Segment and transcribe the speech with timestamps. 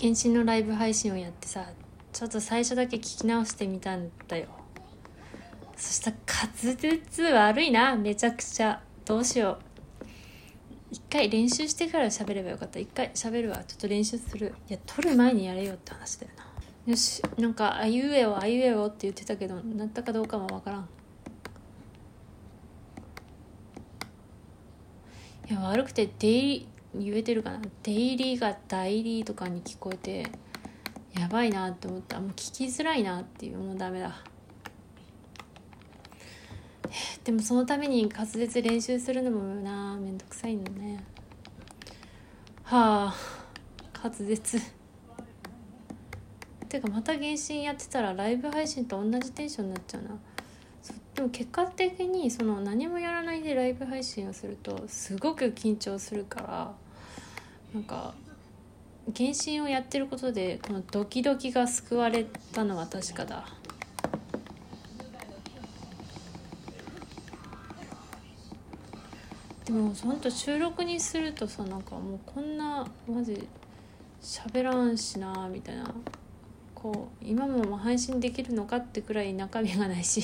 [0.00, 1.66] 原神のライブ配信をやってさ
[2.12, 4.46] ちょっと最初だけ聞き直してみたんだよ。
[5.76, 7.94] そしたら滑舌悪いな。
[7.94, 8.80] めちゃくちゃ。
[9.04, 9.58] どうしよ
[10.02, 10.04] う。
[10.90, 12.80] 一回練習してから喋ればよかった。
[12.80, 13.62] 一回喋るわ。
[13.64, 14.54] ちょっと練習する。
[14.68, 16.44] いや撮る前にやれよって話だよな。
[16.90, 17.22] よし。
[17.36, 20.88] なんか「あいうえおあいうえお」って言ってたけどなったかどうかもわからん。
[25.48, 27.60] いや悪くてデイリー言えてるかな？
[27.82, 30.26] デイリーが代理とかに聞こえて
[31.18, 32.20] やばいなって思った。
[32.20, 33.58] もう聞きづらいなっていう。
[33.58, 34.24] もうダメだ。
[37.24, 39.96] でもそのために滑舌練習するのもな。
[39.96, 41.04] めんどくさいのね。
[42.64, 43.16] はあ。
[44.02, 44.58] 滑舌。
[46.68, 50.10] てかまた原神やってたらライブ配信と同じテンションになっちゃうな。
[51.14, 56.72] でも結果的にその何もやらないでライブ配信をするとすごく緊張するから
[57.74, 58.14] なんか
[59.16, 63.48] 原神をやってることでこのドキドキが救われたのは確かだ。
[69.64, 73.46] でもほんと収録にするとさなんかもうこんなマジ
[74.22, 75.92] 喋らんしなみたいな。
[76.74, 80.22] こう今も配信できるのかってくらい中身がないし。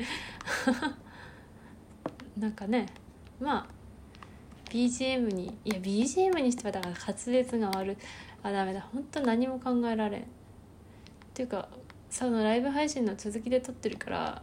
[2.38, 2.86] なんかね
[3.38, 3.66] まあ
[4.70, 7.96] BGM にいや BGM にしてはだから滑舌が悪い。
[8.42, 8.80] あダメだ。
[8.92, 10.22] 本当何も考えられん。
[10.22, 10.24] っ
[11.34, 11.68] ていうか
[12.08, 14.42] そのライブ配信の続きで撮ってるから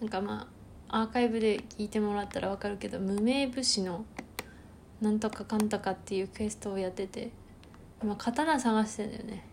[0.00, 0.48] なんかま
[0.88, 4.04] あアーカイブで聞いてもらったら分かるけど無名武士の
[5.00, 7.30] なんとかかんとかっていうクエストをやってて
[8.02, 9.46] 今刀探してんだよね。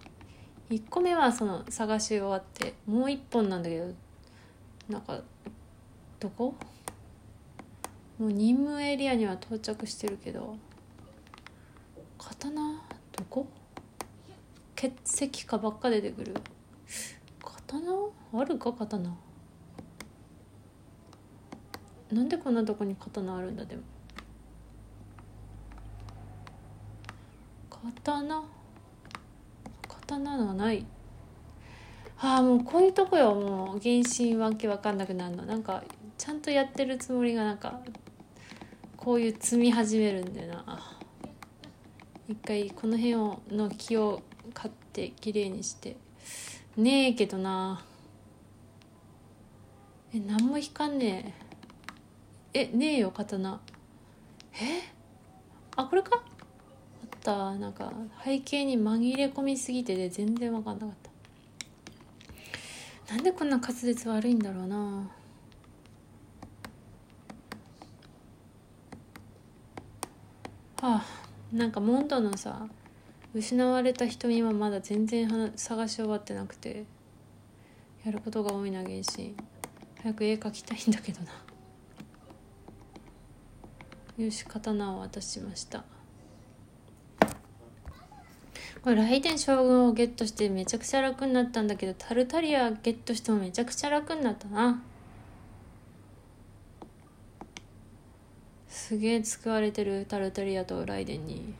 [0.69, 3.91] 1個目はその探し終わってもう1本なんだけど
[4.89, 5.21] なんか
[6.19, 6.55] どこ？
[8.17, 10.57] もう任務エリアには到着してるけど
[12.17, 12.81] 刀？
[13.11, 13.47] どこ？
[14.75, 16.33] 血石かばっか出てくる。
[17.39, 18.09] 刀？
[18.33, 18.73] あるか？
[18.73, 19.15] 刀？
[22.11, 23.83] なんでこんなとこに刀あるんだでも。
[28.03, 28.43] 刀？
[29.87, 30.85] 刀がない。
[32.21, 35.45] ああもうこういうとこよもう原神わけわかんなくなるの。
[35.45, 35.83] なんか
[36.17, 37.79] ちゃんとやってるつもりがなんか
[38.97, 40.97] こういう積み始めるんだよな。
[42.27, 44.21] 一回この辺をの木を
[44.53, 45.95] 買ってきれいにして。
[46.75, 47.85] ねえけどな。
[50.13, 51.33] え何も引かんね
[52.53, 52.67] え。
[52.71, 53.61] えねえよ刀。
[54.53, 54.57] え？
[55.77, 56.21] あこれか？
[56.21, 57.55] あった。
[57.55, 57.93] なんか
[58.25, 61.08] 背景に紛れ込みすぎてで全然分かんなかった。
[63.09, 65.09] なんでこんな滑舌悪いんだろうな。
[70.81, 71.05] はあ
[71.51, 72.67] なんかモンドのさ
[73.33, 76.85] 失われた瞳はまだ全然探し終わってなくて
[78.05, 79.35] やることが多いな原神
[80.01, 81.31] 早く絵描きたいんだけどな。
[84.23, 85.83] よし刀を渡しました。
[88.81, 94.81] これ雷電将軍をゲットしてめちゃくちゃ楽になったんだけどタルタリアゲットしてもめちゃくちゃ楽になったな。
[98.67, 101.53] すげえ救われてるタルタリアとライデンに。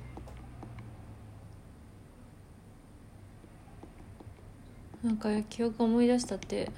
[5.03, 6.71] なんか記憶思い出したって。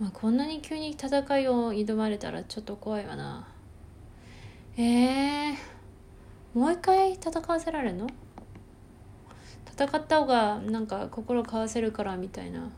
[0.00, 3.46] まあ、こんなに急に戦いを挑まれたらちょっと怖いわな。
[4.76, 5.29] えー、
[6.52, 8.06] もう一回戦わせられるの？
[9.72, 12.70] 戦った方がなんか心買わせるからみたいな。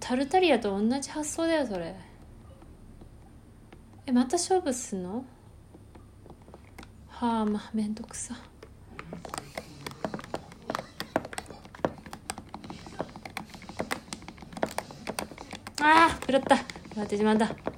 [0.00, 1.94] タルタリアと同じ発想だよそれ。
[4.06, 5.24] えまた勝負すんの？
[7.08, 8.34] はあまあめんどくさ。
[15.82, 16.56] ああ食らった。
[16.56, 16.66] 食
[16.96, 17.73] らってしまった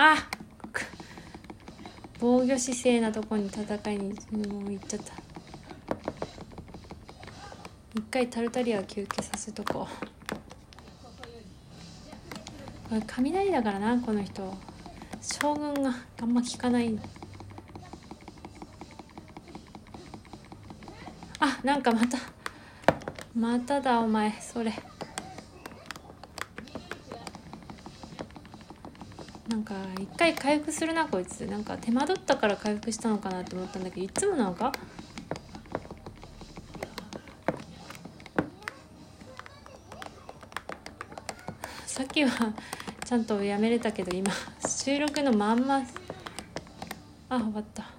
[0.00, 0.16] あ
[2.20, 5.12] 防御姿勢なとこに戦いにもう行っちゃった。
[7.96, 10.08] 一回タルタリア休憩させとこう。
[12.88, 14.56] これ雷だからなこの人。
[15.20, 16.96] 将軍があんま効かない。
[21.40, 22.18] あなんかまた。
[23.34, 24.72] まただお前それ。
[29.58, 31.40] なんか一回回復するなこいつ。
[31.46, 34.70] なんか手間取ったから回復したのかなって思ったんだけどいつもなんか？
[41.86, 42.54] さっきは
[43.04, 44.30] ちゃんとやめれたけど今
[44.64, 45.78] 収録のまんま。
[47.28, 47.90] あ終わった。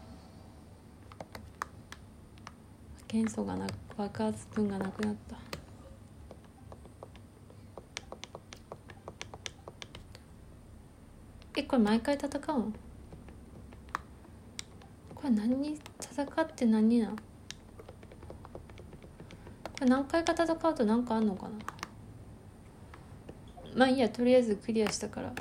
[3.10, 3.68] 元素がな
[3.98, 5.49] 爆発分がなくなった。
[11.60, 12.32] えこれ毎回戦う
[15.14, 17.16] これ何に戦って何なこ
[19.82, 21.52] れ何回か戦うと何かあんのかな？
[23.76, 25.34] まあいいやとりあえずクリアしたから。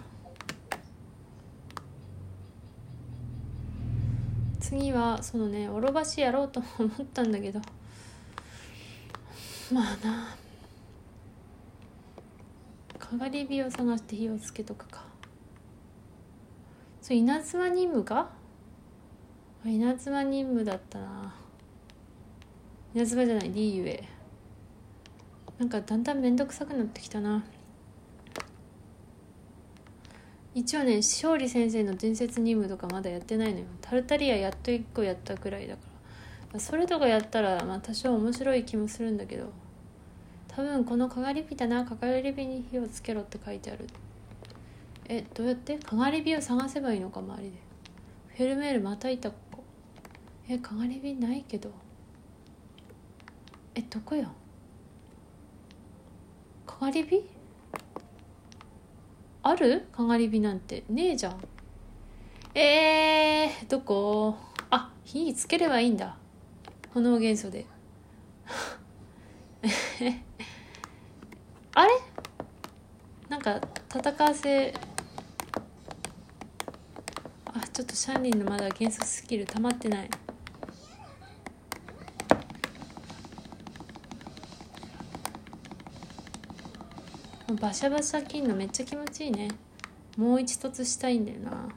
[4.58, 7.60] 次はそのねおろばしやろうと思ったんだけど。
[9.72, 10.36] まあな。
[12.98, 15.07] かがり火を探して火をつけとくか。
[17.08, 18.28] そう稲妻任務か？
[19.64, 21.34] 稲妻任務だったな。
[22.94, 24.04] 稲妻じゃないリーユエ
[25.58, 27.46] なんかだんだん面倒くさくなってきたな。
[30.54, 33.64] 一応ね勝利先生の伝説任務とかまだやってないのよ。
[33.80, 35.80] タルタリアやっと1個やったくらいだか
[36.52, 36.60] ら。
[36.60, 39.46] それとかやったらまあ多少面白い気もするんだけど。
[40.48, 43.86] 多分このかがり火だなかがり火に火をつけろって書いてある。
[45.08, 45.78] えどうやって？
[45.78, 47.56] かがり火を探せばいいのか周りで。
[48.36, 49.64] フェルメールまたいたここ。
[50.48, 51.70] えかがり火ないけど。
[53.74, 54.30] えどこや
[56.66, 57.24] かがり火？
[59.42, 59.86] ある？
[59.92, 60.84] かがり火なんて。
[60.90, 61.40] ねえじゃん。
[62.54, 64.36] えー、どこ？
[64.70, 66.16] あ火つければいいんだ。
[66.92, 67.64] 炎元素で。
[71.74, 71.92] あれ？
[73.28, 73.60] なんか
[73.94, 74.74] 戦わせ
[77.78, 80.10] ちょっとシャンリンのまだ元素スキル溜まってない。
[87.60, 89.46] バシャバシャ切るのめっちゃ気持ちいいね。
[90.16, 91.68] もう一突したいんだよな。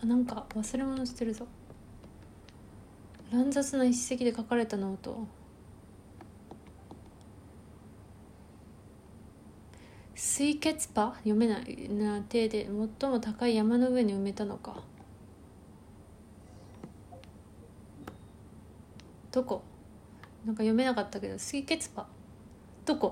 [0.00, 1.48] あなんか忘れ物してるぞ。
[3.34, 5.26] 乱雑な一石で書かれたノート。
[10.14, 12.20] 水血パ読めないな。
[12.20, 12.68] 手で
[13.00, 14.84] 最も高い山の上に埋めたのか。
[19.32, 19.62] どこ？
[20.46, 21.36] なんか読めなかったけど。
[21.36, 22.06] 水血パ
[22.84, 23.10] どこ？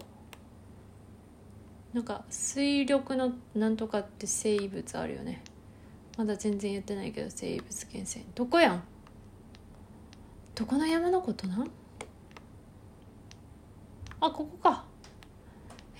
[1.92, 5.42] なんか水力のなんとかって生物あるよね。
[6.16, 8.84] まだ全然言ってないけど生物源泉どこやん？
[10.54, 11.70] どこの山のことなん？
[14.20, 14.84] あここか。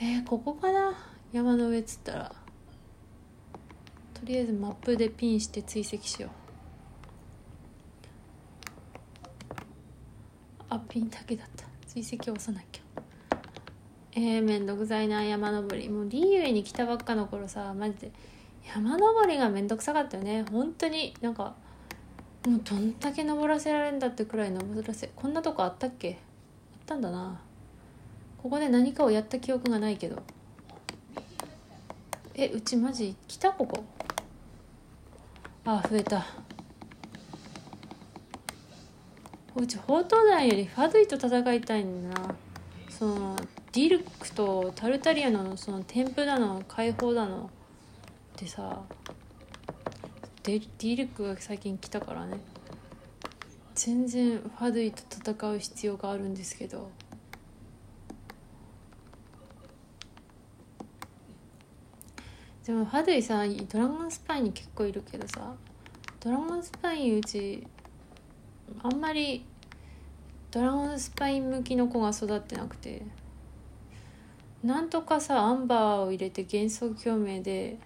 [0.00, 0.94] えー、ここかな？
[1.32, 2.32] 山の上っつったら。
[4.14, 6.31] とりあえずマップでピンして追跡しよう。
[10.69, 11.64] あピンだけだった。
[11.87, 12.82] 追跡を押さなきゃ。
[14.14, 15.88] えー、めんどくさいな山登り。
[15.88, 18.12] もうリーウェイに来たばっかの頃さマジで。
[18.75, 20.44] 山登りがめんどくさかったよね。
[20.52, 21.56] 本当になんか
[22.47, 26.19] もうどんだけ登らせられるんだってくらい登らせこんなとこあったっけ？
[26.75, 27.41] あったんだな。
[28.43, 30.21] ここで何かをやった記憶がないけど。
[32.35, 33.85] えうちマジ来たここ？
[35.65, 36.27] あ増えた。
[39.55, 42.34] うち宝刀団よりファドゥイと戦いたいんだな。
[42.89, 43.37] その
[43.70, 47.49] ディルクとタルタリアのその添付だの解放だの
[48.37, 48.82] でさ。
[50.43, 52.39] デディルクが最近来たからね。
[53.75, 56.91] 全然ファドゥイと戦う必要があるんですけど。
[62.65, 65.55] でもファドゥイさドラゴンスパイに結構いるけどさ
[66.20, 67.67] ドラゴンスパインうち
[68.84, 69.44] あんまり
[70.53, 73.03] ドラゴンスパイ向きの子が育ってなくて
[74.63, 77.79] なんとかさアンバーを入れて幻想共鳴で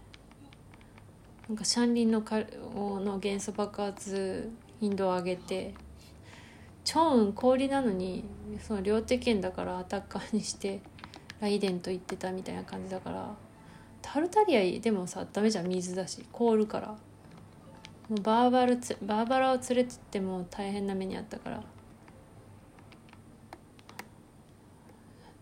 [1.48, 2.42] なんかシャンリンのか
[2.74, 4.50] の元素爆発
[4.80, 5.74] 頻度を上げて
[6.84, 8.24] 超雲氷なのに
[8.60, 10.80] その両手剣だからアタッカーにして
[11.40, 13.34] ライデンと言ってたみたいな感じだから
[14.02, 16.96] タルタリアでもさダメじゃん水だし凍るから。
[18.08, 21.56] もうバーバルつバーバラを連れてっても大変な目にあったから。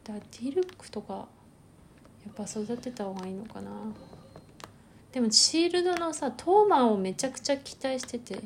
[0.05, 1.29] だディルクとか
[2.25, 3.71] やっぱ育てた方がいいのかな。
[5.15, 8.43] でもシールドのさトーマンをめちゃくちゃ期待してて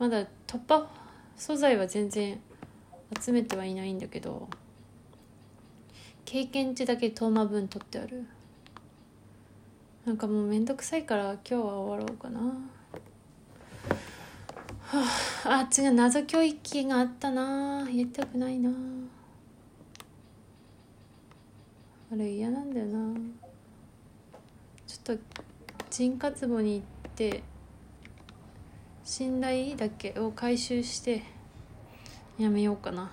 [0.00, 0.84] まだ突破
[1.36, 2.40] 素材は全然
[3.20, 4.48] 集めてはいないんだけど
[6.24, 8.26] 経験値だけトーマ分取ってある。
[10.04, 12.40] なんかもうめんどくさいから今日は終わろうかな。
[14.80, 15.04] は
[15.44, 18.70] ああ違う謎教育があったな言いたくないな
[22.12, 23.20] あれ嫌なんだよな
[24.84, 25.22] ちょっと
[25.90, 27.42] 人活簿に行って
[29.04, 31.24] 信頼だけを回収して
[32.38, 33.10] やめようかな。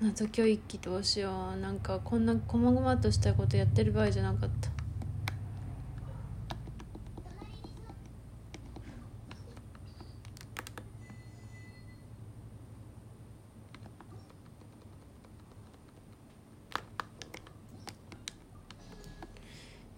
[0.00, 1.56] 謎教育どうしよう。
[1.58, 4.79] なんかこんな細々としたことやってる場合じゃなかった。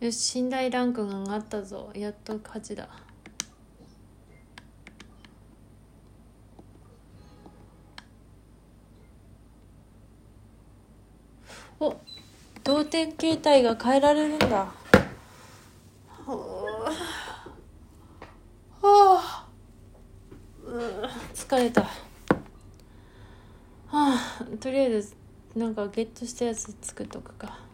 [0.03, 1.93] よし信頼ランクが上がったぞ。
[1.95, 2.89] やっと勝ちだ。
[11.79, 11.95] お
[12.65, 14.47] 同点形態が変えられるんだ。
[14.57, 14.75] は
[18.83, 19.47] あ。
[20.65, 20.83] うん
[21.33, 21.83] 疲れた。
[21.83, 21.91] は
[23.93, 24.19] あ。
[24.59, 25.15] とりあえず
[25.55, 27.72] なんかゲットしたやつ作っとくか。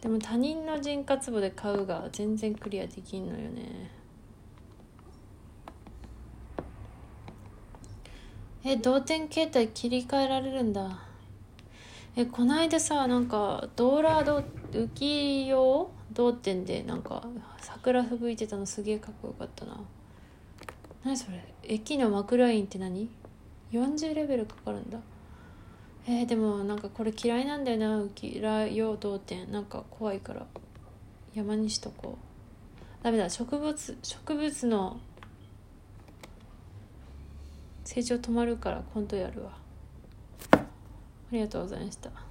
[0.00, 3.90] でも他人の人活簿で買うが全然クリアできんのよね。
[8.64, 10.98] え同点形態切り替えられるんだ。
[12.16, 17.22] えこないださなんかドーラード浮世同点でなんか
[17.60, 19.78] 桜吹雪いてたのすげえかっこよかったな。
[21.04, 21.44] 何それ？
[21.62, 23.08] 駅の幕ラインって何
[23.72, 24.98] ?40 レベルかかるんだ
[26.08, 27.98] えー、でもなんかこれ嫌いなんだよな。
[27.98, 30.46] 浮世同点なんか怖いから。
[31.34, 33.04] 山にしとこう。
[33.04, 33.28] ダメだ。
[33.28, 35.00] 植物植物の
[37.84, 39.58] 成長止まるから今度やるわ。
[40.52, 40.64] あ
[41.32, 42.25] りがとうございました。